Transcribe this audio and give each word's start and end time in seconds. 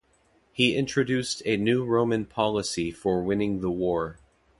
He 0.51 0.75
introduced 0.75 1.43
a 1.45 1.57
new 1.57 1.85
Roman 1.85 2.25
policy 2.25 2.89
for 2.89 3.21
winning 3.21 3.61
the 3.61 3.69
war. 3.69 4.17